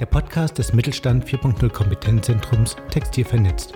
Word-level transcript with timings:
der 0.00 0.06
Podcast 0.06 0.58
des 0.58 0.72
Mittelstand 0.72 1.24
4.0 1.24 1.70
Kompetenzzentrums 1.70 2.76
Textil 2.90 3.24
vernetzt. 3.24 3.74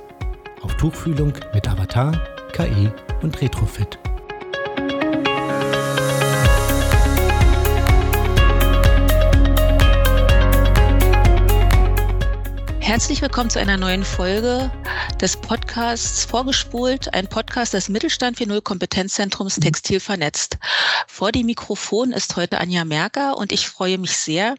Auf 0.62 0.76
Tuchfühlung 0.76 1.32
mit 1.54 1.68
Avatar, 1.68 2.12
KI 2.52 2.90
und 3.22 3.40
Retrofit. 3.40 3.98
Herzlich 12.80 13.22
willkommen 13.22 13.50
zu 13.50 13.60
einer 13.60 13.76
neuen 13.76 14.02
Folge 14.02 14.72
des 15.20 15.36
Podcasts 15.36 16.24
Vorgespult, 16.24 17.12
ein 17.12 17.28
Podcast 17.28 17.74
des 17.74 17.88
Mittelstand 17.88 18.38
4.0 18.38 18.62
Kompetenzzentrums 18.62 19.56
Textil 19.56 20.00
vernetzt. 20.00 20.58
Vor 21.06 21.30
dem 21.30 21.46
Mikrofon 21.46 22.12
ist 22.12 22.36
heute 22.36 22.58
Anja 22.58 22.84
Merker 22.84 23.36
und 23.36 23.52
ich 23.52 23.68
freue 23.68 23.98
mich 23.98 24.16
sehr, 24.16 24.54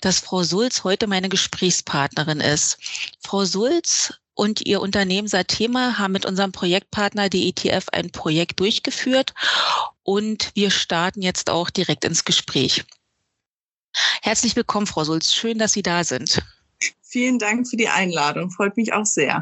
dass 0.00 0.20
Frau 0.20 0.42
Sulz 0.42 0.84
heute 0.84 1.06
meine 1.06 1.28
Gesprächspartnerin 1.28 2.40
ist. 2.40 2.78
Frau 3.20 3.44
Sulz 3.44 4.14
und 4.34 4.60
ihr 4.60 4.80
Unternehmen 4.80 5.28
Satema 5.28 5.98
haben 5.98 6.12
mit 6.12 6.26
unserem 6.26 6.52
Projektpartner 6.52 7.28
DETF 7.28 7.88
ein 7.90 8.10
Projekt 8.10 8.60
durchgeführt 8.60 9.34
und 10.02 10.50
wir 10.54 10.70
starten 10.70 11.22
jetzt 11.22 11.50
auch 11.50 11.70
direkt 11.70 12.04
ins 12.04 12.24
Gespräch. 12.24 12.84
Herzlich 14.22 14.54
willkommen, 14.54 14.86
Frau 14.86 15.04
Sulz. 15.04 15.32
Schön, 15.32 15.58
dass 15.58 15.72
Sie 15.72 15.82
da 15.82 16.04
sind. 16.04 16.42
Vielen 17.02 17.38
Dank 17.38 17.66
für 17.68 17.76
die 17.76 17.88
Einladung. 17.88 18.50
Freut 18.50 18.76
mich 18.76 18.92
auch 18.92 19.06
sehr. 19.06 19.40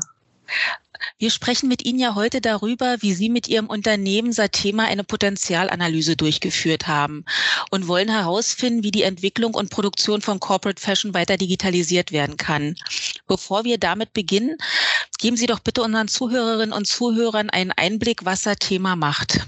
Wir 1.24 1.30
sprechen 1.30 1.70
mit 1.70 1.86
Ihnen 1.86 1.98
ja 1.98 2.14
heute 2.14 2.42
darüber, 2.42 2.98
wie 3.00 3.14
Sie 3.14 3.30
mit 3.30 3.48
Ihrem 3.48 3.68
Unternehmen 3.68 4.30
Satema 4.30 4.84
eine 4.84 5.04
Potenzialanalyse 5.04 6.16
durchgeführt 6.16 6.86
haben 6.86 7.24
und 7.70 7.88
wollen 7.88 8.10
herausfinden, 8.10 8.82
wie 8.82 8.90
die 8.90 9.04
Entwicklung 9.04 9.54
und 9.54 9.70
Produktion 9.70 10.20
von 10.20 10.38
Corporate 10.38 10.82
Fashion 10.82 11.14
weiter 11.14 11.38
digitalisiert 11.38 12.12
werden 12.12 12.36
kann. 12.36 12.74
Bevor 13.26 13.64
wir 13.64 13.78
damit 13.78 14.12
beginnen, 14.12 14.58
geben 15.18 15.38
Sie 15.38 15.46
doch 15.46 15.60
bitte 15.60 15.82
unseren 15.82 16.08
Zuhörerinnen 16.08 16.74
und 16.74 16.86
Zuhörern 16.86 17.48
einen 17.48 17.72
Einblick, 17.72 18.26
was 18.26 18.42
Satema 18.42 18.94
macht. 18.94 19.46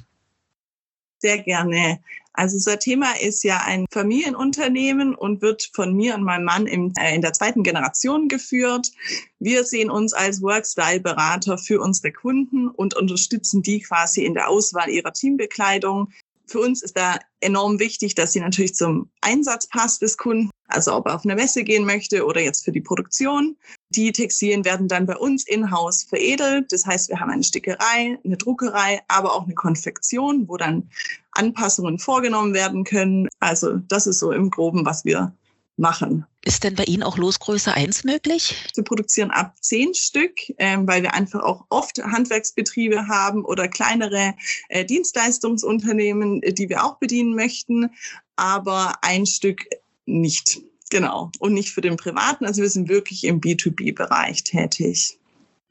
Sehr 1.19 1.43
gerne. 1.43 2.01
Also 2.37 2.57
unser 2.57 2.79
Thema 2.79 3.19
ist 3.21 3.43
ja 3.45 3.63
ein 3.65 3.87
Familienunternehmen 3.91 5.15
und 5.15 5.41
wird 5.41 5.71
von 5.73 5.95
mir 5.95 6.15
und 6.15 6.23
meinem 6.23 6.45
Mann 6.45 6.67
im, 6.67 6.93
äh, 6.99 7.15
in 7.15 7.23
der 7.23 7.33
zweiten 7.33 7.63
Generation 7.63 8.29
geführt. 8.29 8.93
Wir 9.39 9.65
sehen 9.65 9.91
uns 9.91 10.13
als 10.13 10.43
Workstyle-Berater 10.43 11.57
für 11.57 11.81
unsere 11.81 12.13
Kunden 12.13 12.69
und 12.69 12.95
unterstützen 12.95 13.63
die 13.63 13.81
quasi 13.81 14.25
in 14.25 14.35
der 14.35 14.49
Auswahl 14.49 14.91
ihrer 14.91 15.13
Teambekleidung. 15.13 16.13
Für 16.47 16.61
uns 16.61 16.83
ist 16.83 16.97
da 16.97 17.19
enorm 17.41 17.81
wichtig, 17.81 18.15
dass 18.15 18.33
sie 18.33 18.41
natürlich 18.41 18.75
zum 18.75 19.11
Einsatz 19.21 19.67
passt 19.67 20.03
des 20.03 20.17
Kunden, 20.17 20.51
also 20.77 20.95
ob 20.95 21.07
er 21.07 21.17
auf 21.17 21.25
eine 21.25 21.35
Messe 21.35 21.65
gehen 21.65 21.85
möchte 21.85 22.25
oder 22.25 22.41
jetzt 22.41 22.65
für 22.65 22.73
die 22.73 22.81
Produktion. 22.81 23.57
Die 23.91 24.13
Textilien 24.13 24.65
werden 24.65 24.89
dann 24.89 25.07
bei 25.07 25.17
uns 25.17 25.47
in-house 25.47 26.05
veredelt. 26.05 26.71
Das 26.71 26.87
heißt, 26.87 27.09
wir 27.09 27.19
haben 27.19 27.31
eine 27.31 27.43
Stickerei, 27.43 28.19
eine 28.25 28.37
Druckerei, 28.37 29.01
aber 29.09 29.35
auch 29.35 29.45
eine 29.45 29.55
Konfektion, 29.55 30.49
wo 30.49 30.57
dann 30.57 30.89
Anpassungen 31.33 31.99
vorgenommen 31.99 32.55
werden 32.55 32.85
können. 32.85 33.29
Also 33.41 33.79
das 33.89 34.07
ist 34.07 34.19
so 34.19 34.33
im 34.33 34.51
Groben, 34.51 34.87
was 34.87 35.05
wir 35.05 35.33
machen. 35.77 36.25
Ist 36.45 36.65
denn 36.65 36.75
bei 36.75 36.85
Ihnen 36.85 37.03
auch 37.03 37.19
Losgröße 37.19 37.73
1 37.73 38.05
möglich? 38.05 38.55
Wir 38.75 38.85
produzieren 38.85 39.31
ab 39.31 39.55
10 39.61 39.95
Stück, 39.95 40.33
ähm, 40.59 40.87
weil 40.87 41.03
wir 41.03 41.15
einfach 41.15 41.43
auch 41.43 41.65
oft 41.71 41.99
Handwerksbetriebe 42.03 43.09
haben 43.09 43.45
oder 43.45 43.69
kleinere 43.69 44.35
äh, 44.69 44.85
Dienstleistungsunternehmen, 44.85 46.41
die 46.41 46.69
wir 46.69 46.85
auch 46.85 46.99
bedienen 46.99 47.35
möchten, 47.35 47.91
aber 48.37 48.95
ein 49.03 49.27
Stück 49.27 49.67
nicht. 50.07 50.61
Genau. 50.91 51.31
Und 51.39 51.55
nicht 51.55 51.71
für 51.71 51.81
den 51.81 51.97
Privaten. 51.97 52.45
Also 52.45 52.63
wir 52.63 52.71
sind 52.71 52.89
wirklich 52.89 53.25
im 53.25 53.41
B2B-Bereich 53.41 54.45
tätig. 54.45 55.19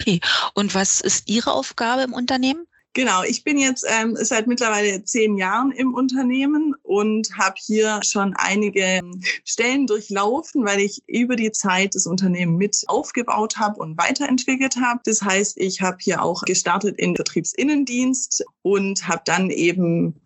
Okay. 0.01 0.19
Und 0.53 0.75
was 0.75 0.99
ist 1.01 1.29
Ihre 1.29 1.53
Aufgabe 1.53 2.03
im 2.03 2.13
Unternehmen? 2.13 2.67
Genau, 2.95 3.23
ich 3.23 3.43
bin 3.43 3.57
jetzt 3.57 3.85
ähm, 3.89 4.15
seit 4.17 4.47
mittlerweile 4.47 5.03
zehn 5.03 5.37
Jahren 5.37 5.71
im 5.71 5.93
Unternehmen 5.93 6.73
und 6.81 7.27
habe 7.37 7.55
hier 7.57 7.99
schon 8.05 8.33
einige 8.37 9.01
Stellen 9.43 9.85
durchlaufen, 9.85 10.63
weil 10.63 10.79
ich 10.79 11.03
über 11.05 11.35
die 11.35 11.51
Zeit 11.51 11.93
das 11.93 12.05
Unternehmen 12.05 12.55
mit 12.55 12.85
aufgebaut 12.87 13.57
habe 13.57 13.81
und 13.81 13.97
weiterentwickelt 13.97 14.77
habe. 14.77 15.01
Das 15.03 15.21
heißt, 15.21 15.57
ich 15.59 15.81
habe 15.81 15.97
hier 15.99 16.23
auch 16.23 16.43
gestartet 16.43 16.97
in 16.97 17.15
Betriebsinnendienst 17.15 18.45
und 18.61 19.09
habe 19.09 19.23
dann 19.25 19.49
eben 19.49 20.21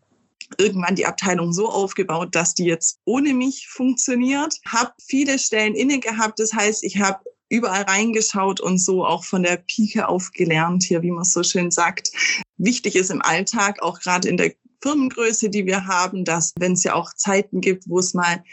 irgendwann 0.57 0.95
die 0.95 1.05
Abteilung 1.05 1.53
so 1.53 1.69
aufgebaut, 1.69 2.35
dass 2.35 2.53
die 2.53 2.65
jetzt 2.65 2.99
ohne 3.05 3.33
mich 3.33 3.67
funktioniert. 3.67 4.55
Habe 4.65 4.91
viele 5.01 5.39
Stellen 5.39 5.75
inne 5.75 5.99
gehabt. 5.99 6.39
Das 6.39 6.53
heißt, 6.53 6.83
ich 6.83 6.99
habe 6.99 7.19
überall 7.49 7.83
reingeschaut 7.83 8.59
und 8.59 8.77
so 8.77 9.05
auch 9.05 9.23
von 9.23 9.43
der 9.43 9.57
Pike 9.57 10.07
auf 10.07 10.31
gelernt 10.31 10.83
hier, 10.83 11.01
wie 11.01 11.11
man 11.11 11.23
so 11.23 11.43
schön 11.43 11.71
sagt. 11.71 12.11
Wichtig 12.57 12.95
ist 12.95 13.09
im 13.09 13.21
Alltag, 13.21 13.81
auch 13.81 13.99
gerade 13.99 14.27
in 14.27 14.37
der 14.37 14.53
Firmengröße, 14.81 15.49
die 15.49 15.65
wir 15.65 15.87
haben, 15.87 16.25
dass 16.25 16.53
wenn 16.57 16.73
es 16.73 16.83
ja 16.83 16.93
auch 16.93 17.13
Zeiten 17.13 17.61
gibt, 17.61 17.89
wo 17.89 17.99
es 17.99 18.13
mal 18.13 18.43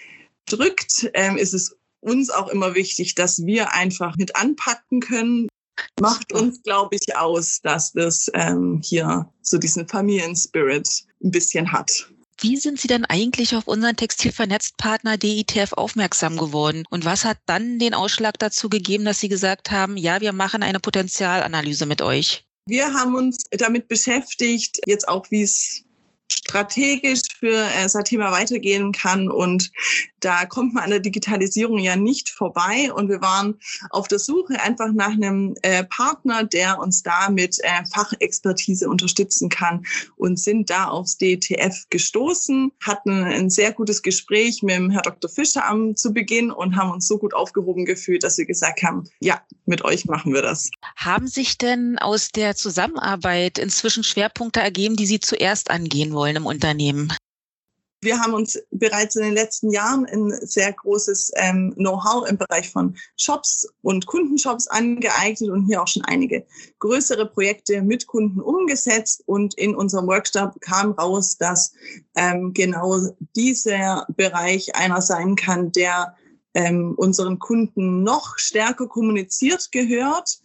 drückt, 0.46 1.10
ähm, 1.14 1.36
ist 1.36 1.54
es 1.54 1.76
uns 2.00 2.30
auch 2.30 2.48
immer 2.48 2.74
wichtig, 2.74 3.14
dass 3.14 3.44
wir 3.44 3.72
einfach 3.72 4.16
mit 4.16 4.36
anpacken 4.36 5.00
können. 5.00 5.48
Macht 6.00 6.32
uns, 6.32 6.62
glaube 6.62 6.96
ich, 6.96 7.16
aus, 7.16 7.60
dass 7.62 7.92
das 7.92 8.30
ähm, 8.34 8.80
hier 8.84 9.28
so 9.42 9.58
diesen 9.58 9.88
Familienspirit 9.88 11.04
ein 11.22 11.30
bisschen 11.30 11.70
hat. 11.70 12.08
Wie 12.38 12.56
sind 12.58 12.78
Sie 12.78 12.88
denn 12.88 13.06
eigentlich 13.06 13.56
auf 13.56 13.66
unseren 13.66 13.96
Textilvernetztpartner 13.96 15.16
DITF 15.16 15.72
aufmerksam 15.72 16.36
geworden? 16.36 16.84
Und 16.90 17.06
was 17.06 17.24
hat 17.24 17.38
dann 17.46 17.78
den 17.78 17.94
Ausschlag 17.94 18.38
dazu 18.38 18.68
gegeben, 18.68 19.06
dass 19.06 19.20
Sie 19.20 19.28
gesagt 19.28 19.70
haben, 19.70 19.96
ja, 19.96 20.20
wir 20.20 20.34
machen 20.34 20.62
eine 20.62 20.78
Potenzialanalyse 20.78 21.86
mit 21.86 22.02
euch? 22.02 22.44
Wir 22.66 22.92
haben 22.92 23.14
uns 23.14 23.44
damit 23.52 23.88
beschäftigt, 23.88 24.80
jetzt 24.86 25.08
auch 25.08 25.30
wie 25.30 25.42
es 25.42 25.84
strategisch 26.30 27.22
für 27.38 27.56
äh, 27.56 28.04
Thema 28.04 28.32
weitergehen 28.32 28.92
kann. 28.92 29.30
Und 29.30 29.70
da 30.26 30.44
kommt 30.44 30.74
man 30.74 30.82
an 30.82 30.90
der 30.90 30.98
Digitalisierung 30.98 31.78
ja 31.78 31.94
nicht 31.94 32.30
vorbei. 32.30 32.92
Und 32.92 33.08
wir 33.08 33.20
waren 33.20 33.60
auf 33.90 34.08
der 34.08 34.18
Suche 34.18 34.60
einfach 34.60 34.92
nach 34.92 35.12
einem 35.12 35.54
äh, 35.62 35.84
Partner, 35.84 36.42
der 36.42 36.80
uns 36.80 37.04
da 37.04 37.30
mit 37.30 37.58
äh, 37.62 37.84
Fachexpertise 37.94 38.88
unterstützen 38.88 39.48
kann 39.48 39.86
und 40.16 40.40
sind 40.40 40.68
da 40.68 40.86
aufs 40.86 41.16
DTF 41.18 41.84
gestoßen, 41.90 42.72
hatten 42.82 43.22
ein 43.22 43.50
sehr 43.50 43.72
gutes 43.72 44.02
Gespräch 44.02 44.64
mit 44.64 44.74
dem 44.74 44.90
Herr 44.90 45.02
Dr. 45.02 45.30
Fischer 45.30 45.64
am 45.64 45.94
zu 45.94 46.12
Beginn 46.12 46.50
und 46.50 46.74
haben 46.74 46.90
uns 46.90 47.06
so 47.06 47.18
gut 47.18 47.32
aufgehoben 47.32 47.84
gefühlt, 47.84 48.24
dass 48.24 48.36
wir 48.36 48.46
gesagt 48.46 48.82
haben, 48.82 49.04
ja, 49.20 49.40
mit 49.64 49.84
euch 49.84 50.06
machen 50.06 50.34
wir 50.34 50.42
das. 50.42 50.70
Haben 50.96 51.28
sich 51.28 51.56
denn 51.56 51.98
aus 52.00 52.30
der 52.30 52.56
Zusammenarbeit 52.56 53.58
inzwischen 53.58 54.02
Schwerpunkte 54.02 54.58
ergeben, 54.58 54.96
die 54.96 55.06
Sie 55.06 55.20
zuerst 55.20 55.70
angehen 55.70 56.12
wollen 56.12 56.34
im 56.34 56.46
Unternehmen? 56.46 57.12
Wir 58.02 58.20
haben 58.20 58.34
uns 58.34 58.58
bereits 58.70 59.16
in 59.16 59.22
den 59.22 59.32
letzten 59.32 59.70
Jahren 59.70 60.06
ein 60.06 60.30
sehr 60.42 60.72
großes 60.72 61.32
ähm, 61.36 61.72
Know-how 61.76 62.28
im 62.28 62.36
Bereich 62.36 62.70
von 62.70 62.96
Shops 63.16 63.66
und 63.82 64.06
Kundenshops 64.06 64.68
angeeignet 64.68 65.50
und 65.50 65.66
hier 65.66 65.82
auch 65.82 65.88
schon 65.88 66.04
einige 66.04 66.46
größere 66.78 67.26
Projekte 67.26 67.82
mit 67.82 68.06
Kunden 68.06 68.40
umgesetzt. 68.40 69.22
Und 69.26 69.54
in 69.54 69.74
unserem 69.74 70.06
Workshop 70.06 70.60
kam 70.60 70.92
raus, 70.92 71.38
dass 71.38 71.72
ähm, 72.16 72.52
genau 72.52 72.98
dieser 73.34 74.06
Bereich 74.14 74.76
einer 74.76 75.00
sein 75.00 75.34
kann, 75.34 75.72
der 75.72 76.14
ähm, 76.54 76.94
unseren 76.96 77.38
Kunden 77.38 78.02
noch 78.02 78.38
stärker 78.38 78.88
kommuniziert 78.88 79.72
gehört. 79.72 80.38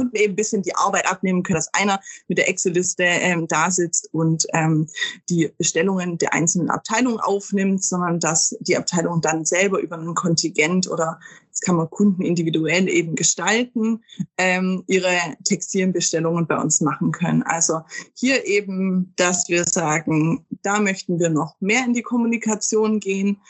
Kunden 0.00 0.16
eben 0.16 0.32
ein 0.32 0.36
bisschen 0.36 0.62
die 0.62 0.74
Arbeit 0.74 1.06
abnehmen 1.06 1.42
können, 1.42 1.56
dass 1.56 1.74
einer 1.74 2.00
mit 2.26 2.38
der 2.38 2.48
Excel-Liste 2.48 3.02
ähm, 3.02 3.46
da 3.48 3.70
sitzt 3.70 4.08
und 4.12 4.46
ähm, 4.54 4.88
die 5.28 5.52
Bestellungen 5.58 6.16
der 6.16 6.32
einzelnen 6.32 6.70
Abteilungen 6.70 7.20
aufnimmt, 7.20 7.84
sondern 7.84 8.18
dass 8.18 8.56
die 8.60 8.78
Abteilung 8.78 9.20
dann 9.20 9.44
selber 9.44 9.80
über 9.80 9.98
ein 9.98 10.14
Kontingent 10.14 10.88
oder 10.88 11.20
das 11.50 11.60
kann 11.60 11.76
man 11.76 11.90
Kunden 11.90 12.22
individuell 12.22 12.88
eben 12.88 13.14
gestalten, 13.14 14.02
ähm, 14.38 14.84
ihre 14.86 15.14
Textilbestellungen 15.44 16.46
bei 16.46 16.56
uns 16.56 16.80
machen 16.80 17.12
können. 17.12 17.42
Also 17.42 17.80
hier 18.14 18.46
eben, 18.46 19.12
dass 19.16 19.48
wir 19.48 19.64
sagen, 19.64 20.46
da 20.62 20.80
möchten 20.80 21.18
wir 21.18 21.28
noch 21.28 21.56
mehr 21.60 21.84
in 21.84 21.92
die 21.92 22.02
Kommunikation 22.02 23.00
gehen 23.00 23.40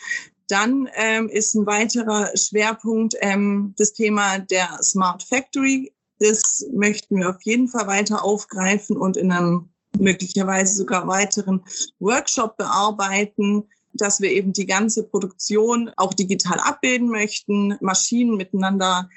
Dann 0.49 0.89
ähm, 0.95 1.29
ist 1.29 1.55
ein 1.55 1.65
weiterer 1.67 2.37
Schwerpunkt 2.37 3.15
ähm, 3.21 3.75
das 3.79 3.93
Thema 3.93 4.41
der 4.41 4.83
Smart 4.83 5.23
Factory. 5.23 5.93
Das 6.21 6.67
möchten 6.73 7.17
wir 7.17 7.31
auf 7.31 7.43
jeden 7.43 7.67
Fall 7.67 7.87
weiter 7.87 8.23
aufgreifen 8.23 8.97
und 8.97 9.17
in 9.17 9.33
einem 9.33 9.71
möglicherweise 9.99 10.77
sogar 10.77 11.09
weiteren 11.09 11.65
Workshop 11.99 12.57
bearbeiten, 12.57 13.65
dass 13.93 14.21
wir 14.21 14.31
eben 14.31 14.53
die 14.53 14.67
ganze 14.67 15.03
Produktion 15.03 15.91
auch 15.97 16.15
digital 16.15 16.61
abbilden 16.61 17.09
möchten, 17.09 17.77
Maschinen 17.81 18.37
miteinander 18.37 19.09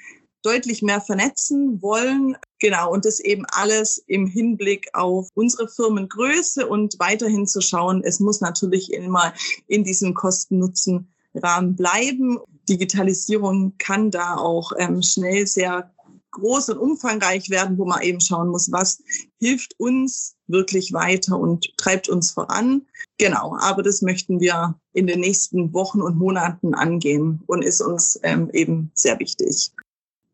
deutlich 0.42 0.82
mehr 0.82 1.00
vernetzen 1.00 1.80
wollen. 1.80 2.36
Genau, 2.58 2.92
und 2.92 3.04
das 3.04 3.20
eben 3.20 3.44
alles 3.48 3.98
im 4.06 4.26
Hinblick 4.26 4.88
auf 4.92 5.28
unsere 5.34 5.68
Firmengröße 5.68 6.66
und 6.66 6.96
weiterhin 6.98 7.46
zu 7.46 7.60
schauen, 7.60 8.02
es 8.04 8.20
muss 8.20 8.40
natürlich 8.40 8.92
immer 8.92 9.32
in 9.68 9.84
diesem 9.84 10.14
Kosten-Nutzen-Rahmen 10.14 11.76
bleiben. 11.76 12.38
Digitalisierung 12.68 13.74
kann 13.78 14.10
da 14.10 14.36
auch 14.36 14.72
ähm, 14.78 15.02
schnell 15.02 15.46
sehr 15.46 15.93
groß 16.34 16.70
und 16.70 16.78
umfangreich 16.78 17.50
werden, 17.50 17.78
wo 17.78 17.84
man 17.84 18.02
eben 18.02 18.20
schauen 18.20 18.48
muss, 18.48 18.70
was 18.70 19.02
hilft 19.40 19.78
uns 19.78 20.36
wirklich 20.46 20.92
weiter 20.92 21.38
und 21.38 21.76
treibt 21.76 22.08
uns 22.08 22.30
voran. 22.30 22.82
Genau, 23.18 23.56
aber 23.60 23.82
das 23.82 24.02
möchten 24.02 24.40
wir 24.40 24.78
in 24.92 25.06
den 25.06 25.20
nächsten 25.20 25.72
Wochen 25.72 26.02
und 26.02 26.16
Monaten 26.16 26.74
angehen 26.74 27.42
und 27.46 27.62
ist 27.62 27.80
uns 27.80 28.18
ähm, 28.22 28.50
eben 28.52 28.90
sehr 28.94 29.18
wichtig. 29.18 29.72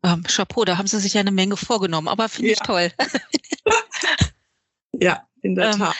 Ähm, 0.03 0.23
Chapeau, 0.23 0.65
da 0.65 0.77
haben 0.77 0.87
Sie 0.87 0.99
sich 0.99 1.13
ja 1.13 1.21
eine 1.21 1.31
Menge 1.31 1.57
vorgenommen, 1.57 2.07
aber 2.07 2.27
finde 2.27 2.49
ja. 2.49 2.53
ich 2.53 2.59
toll. 2.59 2.91
ja, 4.99 5.27
in 5.41 5.55
der 5.55 5.71
ähm, 5.71 5.79
Tat. 5.79 5.95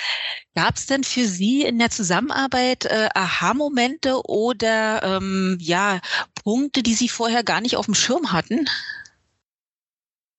Gab 0.54 0.75
es 0.75 0.86
denn 0.86 1.06
für 1.06 1.27
Sie 1.27 1.62
in 1.62 1.80
der 1.80 1.92
Zusammenarbeit 1.92 2.86
äh, 2.86 3.07
Aha-Momente 3.13 4.21
oder 4.27 5.01
ähm, 5.04 5.57
ja 5.62 6.01
Punkte, 6.44 6.83
die 6.83 6.94
Sie 6.94 7.07
vorher 7.07 7.44
gar 7.44 7.62
nicht 7.62 7.77
auf 7.77 7.86
dem 7.86 7.95
Schirm 7.95 8.33
hatten? 8.33 8.68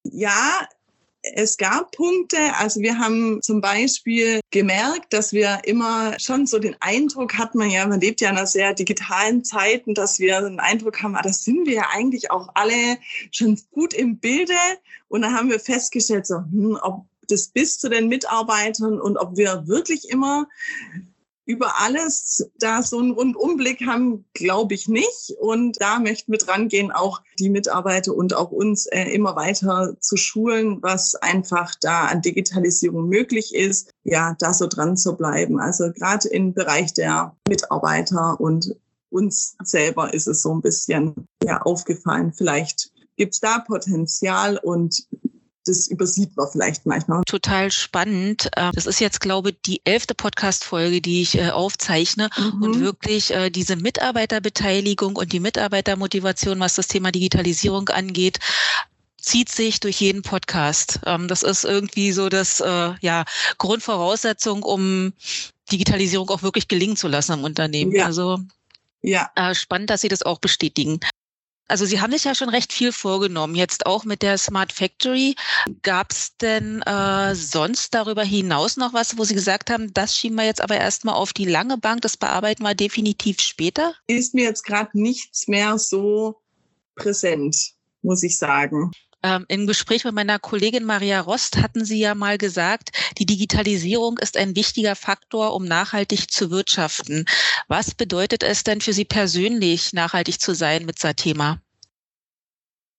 Ja, 0.04 0.66
es 1.22 1.56
gab 1.56 1.92
Punkte, 1.92 2.36
also 2.58 2.80
wir 2.80 2.98
haben 2.98 3.40
zum 3.42 3.60
Beispiel 3.60 4.40
gemerkt, 4.50 5.12
dass 5.12 5.32
wir 5.32 5.60
immer 5.64 6.18
schon 6.18 6.46
so 6.46 6.58
den 6.58 6.74
Eindruck 6.80 7.38
hat 7.38 7.54
man 7.54 7.70
ja, 7.70 7.86
man 7.86 8.00
lebt 8.00 8.20
ja 8.20 8.30
in 8.30 8.36
einer 8.36 8.46
sehr 8.46 8.74
digitalen 8.74 9.44
Zeit 9.44 9.86
und 9.86 9.96
dass 9.96 10.18
wir 10.18 10.40
den 10.40 10.58
Eindruck 10.58 11.00
haben, 11.00 11.14
ah, 11.14 11.22
das 11.22 11.44
sind 11.44 11.66
wir 11.66 11.74
ja 11.74 11.88
eigentlich 11.92 12.32
auch 12.32 12.48
alle 12.54 12.98
schon 13.30 13.60
gut 13.70 13.94
im 13.94 14.18
Bilde. 14.18 14.54
Und 15.08 15.22
dann 15.22 15.32
haben 15.32 15.48
wir 15.48 15.60
festgestellt, 15.60 16.26
so, 16.26 16.38
hm, 16.38 16.76
ob 16.82 17.06
das 17.28 17.48
bis 17.48 17.78
zu 17.78 17.88
den 17.88 18.08
Mitarbeitern 18.08 19.00
und 19.00 19.16
ob 19.16 19.36
wir 19.36 19.68
wirklich 19.68 20.10
immer 20.10 20.48
über 21.44 21.80
alles 21.80 22.48
da 22.58 22.82
so 22.82 22.98
einen 22.98 23.12
Rundumblick 23.12 23.84
haben, 23.86 24.24
glaube 24.32 24.74
ich 24.74 24.88
nicht. 24.88 25.34
Und 25.40 25.80
da 25.80 25.98
möchten 25.98 26.32
wir 26.32 26.38
dran 26.38 26.68
gehen, 26.68 26.92
auch 26.92 27.20
die 27.38 27.50
Mitarbeiter 27.50 28.14
und 28.14 28.34
auch 28.34 28.50
uns 28.50 28.86
äh, 28.86 29.04
immer 29.04 29.34
weiter 29.36 29.96
zu 30.00 30.16
schulen, 30.16 30.78
was 30.82 31.14
einfach 31.16 31.74
da 31.80 32.06
an 32.06 32.22
Digitalisierung 32.22 33.08
möglich 33.08 33.54
ist, 33.54 33.92
ja, 34.04 34.36
da 34.38 34.52
so 34.52 34.66
dran 34.66 34.96
zu 34.96 35.16
bleiben. 35.16 35.58
Also 35.58 35.90
gerade 35.92 36.28
im 36.28 36.54
Bereich 36.54 36.94
der 36.94 37.36
Mitarbeiter 37.48 38.40
und 38.40 38.76
uns 39.10 39.56
selber 39.62 40.14
ist 40.14 40.26
es 40.26 40.42
so 40.42 40.54
ein 40.54 40.62
bisschen 40.62 41.28
ja, 41.44 41.60
aufgefallen. 41.62 42.32
Vielleicht 42.32 42.92
gibt 43.16 43.34
es 43.34 43.40
da 43.40 43.58
Potenzial 43.58 44.58
und 44.58 45.06
das 45.64 45.86
übersieht 45.86 46.36
man 46.36 46.48
vielleicht 46.50 46.86
manchmal. 46.86 47.22
Total 47.26 47.70
spannend. 47.70 48.50
Ähm, 48.56 48.72
das 48.74 48.86
ist 48.86 49.00
jetzt, 49.00 49.20
glaube 49.20 49.50
ich, 49.50 49.56
die 49.64 49.80
elfte 49.84 50.14
Podcast-Folge, 50.14 51.00
die 51.00 51.22
ich 51.22 51.38
äh, 51.38 51.50
aufzeichne 51.50 52.30
mhm. 52.36 52.62
und 52.62 52.80
wirklich 52.80 53.32
äh, 53.32 53.50
diese 53.50 53.76
Mitarbeiterbeteiligung 53.76 55.16
und 55.16 55.32
die 55.32 55.40
Mitarbeitermotivation, 55.40 56.58
was 56.60 56.74
das 56.74 56.88
Thema 56.88 57.12
Digitalisierung 57.12 57.88
angeht, 57.90 58.38
zieht 59.20 59.50
sich 59.50 59.78
durch 59.78 60.00
jeden 60.00 60.22
Podcast. 60.22 61.00
Ähm, 61.06 61.28
das 61.28 61.42
ist 61.44 61.64
irgendwie 61.64 62.12
so 62.12 62.28
das 62.28 62.60
äh, 62.60 62.94
ja 63.00 63.24
Grundvoraussetzung, 63.58 64.64
um 64.64 65.12
Digitalisierung 65.70 66.28
auch 66.30 66.42
wirklich 66.42 66.66
gelingen 66.66 66.96
zu 66.96 67.06
lassen 67.06 67.34
im 67.34 67.44
Unternehmen. 67.44 67.92
Ja. 67.92 68.06
Also 68.06 68.40
ja. 69.00 69.30
spannend, 69.54 69.90
dass 69.90 70.00
Sie 70.00 70.08
das 70.08 70.22
auch 70.22 70.38
bestätigen. 70.38 71.00
Also 71.72 71.86
Sie 71.86 72.02
haben 72.02 72.12
sich 72.12 72.24
ja 72.24 72.34
schon 72.34 72.50
recht 72.50 72.70
viel 72.70 72.92
vorgenommen, 72.92 73.54
jetzt 73.54 73.86
auch 73.86 74.04
mit 74.04 74.20
der 74.20 74.36
Smart 74.36 74.74
Factory. 74.74 75.34
Gab 75.80 76.10
es 76.10 76.36
denn 76.36 76.82
äh, 76.82 77.34
sonst 77.34 77.94
darüber 77.94 78.22
hinaus 78.22 78.76
noch 78.76 78.92
was, 78.92 79.16
wo 79.16 79.24
Sie 79.24 79.34
gesagt 79.34 79.70
haben, 79.70 79.90
das 79.94 80.14
schieben 80.14 80.36
wir 80.36 80.44
jetzt 80.44 80.60
aber 80.60 80.76
erstmal 80.76 81.14
auf 81.14 81.32
die 81.32 81.46
lange 81.46 81.78
Bank, 81.78 82.02
das 82.02 82.18
bearbeiten 82.18 82.62
wir 82.62 82.74
definitiv 82.74 83.40
später? 83.40 83.94
Ist 84.06 84.34
mir 84.34 84.44
jetzt 84.44 84.64
gerade 84.64 84.90
nichts 84.92 85.48
mehr 85.48 85.78
so 85.78 86.42
präsent, 86.94 87.56
muss 88.02 88.22
ich 88.22 88.36
sagen. 88.36 88.90
Ähm, 89.22 89.44
Im 89.48 89.66
Gespräch 89.66 90.04
mit 90.04 90.14
meiner 90.14 90.38
Kollegin 90.38 90.84
Maria 90.84 91.20
Rost 91.20 91.58
hatten 91.58 91.84
Sie 91.84 91.98
ja 91.98 92.14
mal 92.14 92.38
gesagt, 92.38 92.90
die 93.18 93.26
Digitalisierung 93.26 94.18
ist 94.18 94.36
ein 94.36 94.56
wichtiger 94.56 94.96
Faktor, 94.96 95.54
um 95.54 95.64
nachhaltig 95.64 96.30
zu 96.30 96.50
wirtschaften. 96.50 97.26
Was 97.68 97.94
bedeutet 97.94 98.42
es 98.42 98.64
denn 98.64 98.80
für 98.80 98.92
Sie 98.92 99.04
persönlich, 99.04 99.92
nachhaltig 99.92 100.40
zu 100.40 100.54
sein 100.54 100.84
mit 100.86 100.98
Thema? 101.14 101.60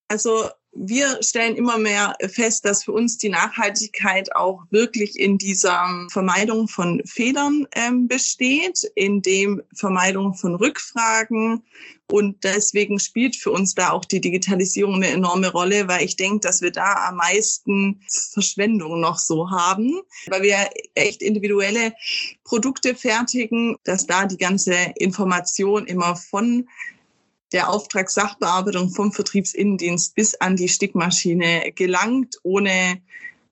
Also 0.08 0.50
wir 0.76 1.22
stellen 1.22 1.56
immer 1.56 1.78
mehr 1.78 2.16
fest, 2.30 2.66
dass 2.66 2.84
für 2.84 2.94
uns 2.94 3.18
die 3.18 3.30
Nachhaltigkeit 3.30 4.36
auch 4.36 4.64
wirklich 4.72 5.20
in 5.20 5.38
dieser 5.38 6.08
Vermeidung 6.12 6.68
von 6.68 7.02
Fehlern 7.06 7.68
ähm, 7.76 8.08
besteht, 8.08 8.84
in 8.96 9.22
dem 9.22 9.62
Vermeidung 9.74 10.34
von 10.34 10.56
Rückfragen. 10.56 11.64
Und 12.12 12.44
deswegen 12.44 13.00
spielt 13.00 13.36
für 13.36 13.52
uns 13.52 13.76
da 13.76 13.92
auch 13.92 14.06
die 14.06 14.22
Digitalisierung 14.22 14.96
eine 14.96 15.08
enorme 15.08 15.52
Rolle, 15.52 15.88
weil 15.88 16.04
ich 16.04 16.16
denke, 16.16 16.42
dass 16.42 16.62
wir 16.62 16.72
da 16.72 17.08
am 17.08 17.18
meisten 17.18 18.02
Verschwendung 18.08 19.00
noch 19.00 19.18
so 19.18 19.50
haben, 19.50 20.02
weil 20.28 20.44
wir 20.44 20.70
echt 20.96 21.22
individuelle 21.22 21.94
Produkte 22.44 22.96
fertigen, 22.96 23.78
dass 23.84 24.06
da 24.06 24.26
die 24.26 24.38
ganze 24.38 24.76
Information 24.96 25.86
immer 25.86 26.16
von 26.16 26.68
der 27.54 27.70
Auftragssachbearbeitung 27.70 28.90
vom 28.90 29.12
Vertriebsinnendienst 29.12 30.16
bis 30.16 30.36
an 30.36 30.56
die 30.56 30.68
Stickmaschine 30.68 31.72
gelangt, 31.76 32.38
ohne 32.44 33.02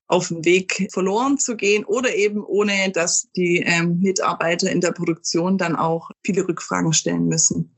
auf 0.08 0.28
dem 0.28 0.44
Weg 0.44 0.90
verloren 0.92 1.38
zu 1.38 1.56
gehen 1.56 1.86
oder 1.86 2.14
eben 2.14 2.44
ohne, 2.44 2.92
dass 2.92 3.30
die 3.36 3.64
ähm, 3.66 4.00
Mitarbeiter 4.02 4.70
in 4.70 4.82
der 4.82 4.92
Produktion 4.92 5.58
dann 5.58 5.78
auch 5.78 6.12
viele 6.26 6.46
Rückfragen 6.46 6.92
stellen 6.92 7.28
müssen. 7.28 7.72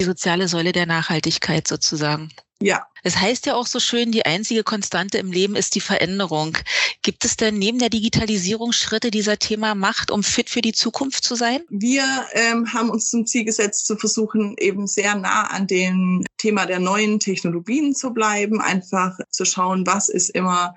Die 0.00 0.04
soziale 0.04 0.48
Säule 0.48 0.72
der 0.72 0.86
Nachhaltigkeit 0.86 1.66
sozusagen. 1.66 2.30
Ja. 2.60 2.86
Es 3.02 3.16
heißt 3.16 3.46
ja 3.46 3.54
auch 3.54 3.66
so 3.66 3.80
schön, 3.80 4.12
die 4.12 4.24
einzige 4.24 4.64
Konstante 4.64 5.18
im 5.18 5.30
Leben 5.30 5.56
ist 5.56 5.74
die 5.74 5.80
Veränderung. 5.80 6.56
Gibt 7.02 7.24
es 7.24 7.36
denn 7.36 7.58
neben 7.58 7.78
der 7.78 7.90
Digitalisierung 7.90 8.72
Schritte, 8.72 9.10
die 9.10 9.18
dieser 9.18 9.38
Thema 9.38 9.74
macht, 9.74 10.10
um 10.10 10.22
fit 10.22 10.50
für 10.50 10.62
die 10.62 10.72
Zukunft 10.72 11.24
zu 11.24 11.34
sein? 11.34 11.62
Wir 11.68 12.04
ähm, 12.32 12.72
haben 12.72 12.90
uns 12.90 13.10
zum 13.10 13.26
Ziel 13.26 13.44
gesetzt, 13.44 13.86
zu 13.86 13.96
versuchen, 13.96 14.56
eben 14.58 14.86
sehr 14.86 15.14
nah 15.14 15.44
an 15.48 15.66
dem 15.66 16.24
Thema 16.38 16.66
der 16.66 16.80
neuen 16.80 17.20
Technologien 17.20 17.94
zu 17.94 18.12
bleiben, 18.12 18.60
einfach 18.60 19.18
zu 19.30 19.44
schauen, 19.44 19.86
was 19.86 20.08
ist 20.08 20.30
immer 20.30 20.74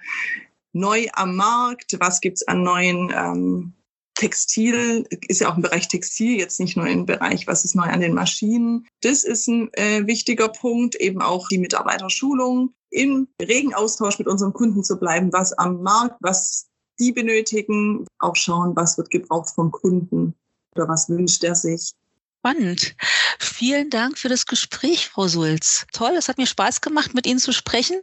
neu 0.74 1.08
am 1.14 1.36
Markt, 1.36 1.98
was 2.00 2.22
gibt's 2.22 2.48
an 2.48 2.64
neuen 2.64 3.12
ähm, 3.16 3.74
Textil 4.20 5.06
ist 5.30 5.40
ja 5.40 5.50
auch 5.50 5.56
im 5.56 5.62
Bereich 5.62 5.88
Textil, 5.88 6.38
jetzt 6.38 6.60
nicht 6.60 6.76
nur 6.76 6.86
im 6.88 7.06
Bereich, 7.06 7.48
was 7.48 7.64
ist 7.64 7.74
neu 7.74 7.86
an 7.86 8.02
den 8.02 8.14
Maschinen. 8.14 8.86
Das 9.00 9.24
ist 9.24 9.48
ein 9.48 9.74
äh, 9.76 10.06
wichtiger 10.08 10.50
Punkt, 10.50 10.96
eben 10.96 11.22
auch 11.22 11.48
die 11.48 11.58
Mitarbeiterschulung, 11.58 12.74
im 12.90 13.30
regen 13.42 13.74
Austausch 13.74 14.20
mit 14.20 14.28
unseren 14.28 14.52
Kunden 14.52 14.84
zu 14.84 15.00
bleiben, 15.00 15.32
was 15.32 15.54
am 15.54 15.82
Markt, 15.84 16.18
was 16.20 16.68
die 17.00 17.14
benötigen, 17.14 18.06
auch 18.20 18.36
schauen, 18.36 18.76
was 18.76 18.98
wird 18.98 19.10
gebraucht 19.10 19.52
vom 19.56 19.72
Kunden 19.72 20.36
oder 20.76 20.90
was 20.90 21.08
wünscht 21.08 21.46
er 21.46 21.56
sich. 21.56 21.94
Spannend. 22.40 22.98
Vielen 23.40 23.90
Dank 23.90 24.18
für 24.18 24.28
das 24.28 24.46
Gespräch, 24.46 25.08
Frau 25.08 25.30
Sulz. 25.30 25.86
Toll, 25.94 26.12
es 26.18 26.28
hat 26.28 26.38
mir 26.38 26.48
Spaß 26.48 26.82
gemacht, 26.82 27.14
mit 27.14 27.26
Ihnen 27.26 27.40
zu 27.40 27.54
sprechen. 27.54 28.02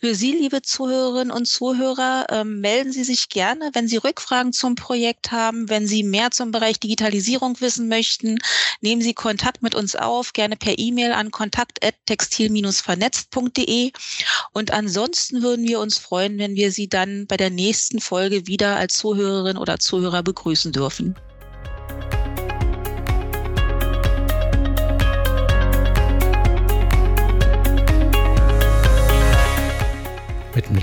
Für 0.00 0.14
Sie, 0.14 0.32
liebe 0.32 0.62
Zuhörerinnen 0.62 1.30
und 1.30 1.44
Zuhörer, 1.44 2.24
ähm, 2.30 2.60
melden 2.60 2.90
Sie 2.90 3.04
sich 3.04 3.28
gerne, 3.28 3.68
wenn 3.74 3.86
Sie 3.86 3.98
Rückfragen 3.98 4.54
zum 4.54 4.74
Projekt 4.74 5.30
haben, 5.30 5.68
wenn 5.68 5.86
Sie 5.86 6.02
mehr 6.02 6.30
zum 6.30 6.52
Bereich 6.52 6.80
Digitalisierung 6.80 7.60
wissen 7.60 7.86
möchten. 7.86 8.38
Nehmen 8.80 9.02
Sie 9.02 9.12
Kontakt 9.12 9.62
mit 9.62 9.74
uns 9.74 9.96
auf, 9.96 10.32
gerne 10.32 10.56
per 10.56 10.78
E-Mail 10.78 11.12
an 11.12 11.30
kontakt.textil-vernetzt.de. 11.30 13.92
Und 14.52 14.70
ansonsten 14.70 15.42
würden 15.42 15.68
wir 15.68 15.80
uns 15.80 15.98
freuen, 15.98 16.38
wenn 16.38 16.54
wir 16.54 16.72
Sie 16.72 16.88
dann 16.88 17.26
bei 17.26 17.36
der 17.36 17.50
nächsten 17.50 18.00
Folge 18.00 18.46
wieder 18.46 18.76
als 18.76 18.96
Zuhörerin 18.96 19.58
oder 19.58 19.80
Zuhörer 19.80 20.22
begrüßen 20.22 20.72
dürfen. 20.72 21.14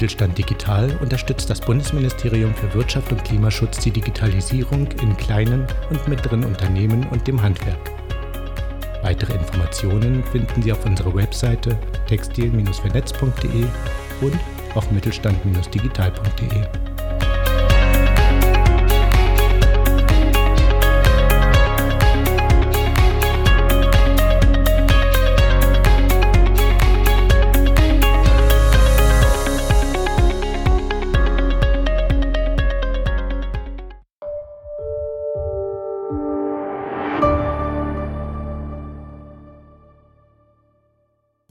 Mittelstand 0.08 0.38
Digital 0.38 0.98
unterstützt 1.02 1.50
das 1.50 1.60
Bundesministerium 1.60 2.56
für 2.56 2.74
Wirtschaft 2.74 3.12
und 3.12 3.26
Klimaschutz 3.26 3.80
die 3.80 3.92
Digitalisierung 3.92 4.88
in 5.02 5.18
kleinen 5.18 5.68
und 5.90 6.08
mittleren 6.08 6.46
Unternehmen 6.46 7.06
und 7.08 7.28
dem 7.28 7.42
Handwerk. 7.42 7.92
Weitere 9.04 9.34
Informationen 9.34 10.24
finden 10.24 10.62
Sie 10.62 10.72
auf 10.72 10.86
unserer 10.86 11.14
Webseite 11.14 11.78
textil-vernetz.de 12.08 13.66
und 14.22 14.40
auf 14.76 14.90
mittelstand-digital.de. 14.92 16.97